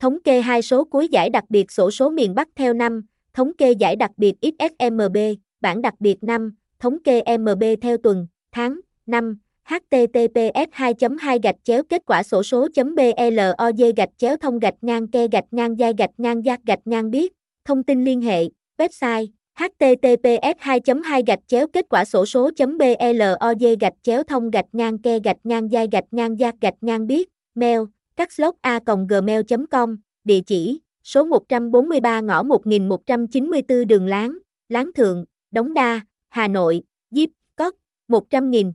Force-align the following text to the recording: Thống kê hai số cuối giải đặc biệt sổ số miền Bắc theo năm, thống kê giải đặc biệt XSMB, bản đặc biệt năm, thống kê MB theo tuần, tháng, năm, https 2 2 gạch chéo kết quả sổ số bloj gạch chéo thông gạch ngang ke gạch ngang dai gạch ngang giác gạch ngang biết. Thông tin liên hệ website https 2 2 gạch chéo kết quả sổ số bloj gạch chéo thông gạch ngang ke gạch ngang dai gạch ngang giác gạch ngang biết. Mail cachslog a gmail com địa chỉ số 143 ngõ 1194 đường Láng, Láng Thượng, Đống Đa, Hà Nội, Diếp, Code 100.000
Thống 0.00 0.18
kê 0.24 0.40
hai 0.40 0.62
số 0.62 0.84
cuối 0.84 1.08
giải 1.08 1.30
đặc 1.30 1.44
biệt 1.48 1.70
sổ 1.72 1.90
số 1.90 2.10
miền 2.10 2.34
Bắc 2.34 2.48
theo 2.56 2.72
năm, 2.72 3.02
thống 3.34 3.52
kê 3.58 3.72
giải 3.72 3.96
đặc 3.96 4.10
biệt 4.16 4.34
XSMB, 4.42 5.16
bản 5.60 5.82
đặc 5.82 5.94
biệt 6.00 6.22
năm, 6.22 6.54
thống 6.78 7.02
kê 7.02 7.22
MB 7.38 7.62
theo 7.82 7.96
tuần, 7.96 8.26
tháng, 8.52 8.80
năm, 9.06 9.38
https 9.64 10.68
2 10.72 10.94
2 11.20 11.38
gạch 11.42 11.56
chéo 11.64 11.82
kết 11.88 12.02
quả 12.06 12.22
sổ 12.22 12.42
số 12.42 12.68
bloj 12.74 13.92
gạch 13.96 14.08
chéo 14.18 14.36
thông 14.36 14.58
gạch 14.58 14.74
ngang 14.80 15.08
ke 15.08 15.28
gạch 15.28 15.44
ngang 15.50 15.76
dai 15.76 15.92
gạch 15.98 16.10
ngang 16.18 16.44
giác 16.44 16.60
gạch 16.66 16.80
ngang 16.84 17.10
biết. 17.10 17.32
Thông 17.64 17.82
tin 17.82 18.04
liên 18.04 18.20
hệ 18.20 18.44
website 18.78 19.26
https 19.58 20.56
2 20.58 20.80
2 21.04 21.22
gạch 21.26 21.38
chéo 21.46 21.66
kết 21.72 21.86
quả 21.88 22.04
sổ 22.04 22.26
số 22.26 22.50
bloj 22.56 23.76
gạch 23.80 23.94
chéo 24.02 24.22
thông 24.22 24.50
gạch 24.50 24.66
ngang 24.72 24.98
ke 24.98 25.18
gạch 25.24 25.36
ngang 25.44 25.68
dai 25.68 25.88
gạch 25.92 26.04
ngang 26.10 26.38
giác 26.38 26.54
gạch 26.60 26.74
ngang 26.80 27.06
biết. 27.06 27.28
Mail 27.54 27.80
cachslog 28.20 28.54
a 28.60 28.80
gmail 29.08 29.40
com 29.70 29.96
địa 30.24 30.40
chỉ 30.46 30.80
số 31.04 31.24
143 31.24 32.20
ngõ 32.20 32.42
1194 32.42 33.86
đường 33.86 34.06
Láng, 34.06 34.38
Láng 34.68 34.90
Thượng, 34.92 35.24
Đống 35.50 35.74
Đa, 35.74 36.00
Hà 36.28 36.48
Nội, 36.48 36.82
Diếp, 37.10 37.28
Code 37.56 37.76
100.000 38.08 38.72